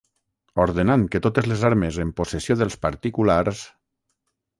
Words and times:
Ordenant 0.61 1.03
que 1.15 1.19
totes 1.25 1.49
les 1.51 1.65
armes 1.69 1.99
en 2.05 2.13
possessió 2.21 2.57
dels 2.63 2.79
particulars... 2.87 3.63